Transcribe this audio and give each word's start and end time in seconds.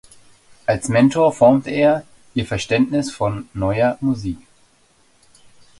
Als 0.65 0.89
Mentor 0.89 1.31
formte 1.31 1.69
er 1.69 2.03
ihr 2.33 2.47
Verständnis 2.47 3.11
von 3.11 3.47
(Neuer) 3.53 3.99
Musik. 4.01 4.39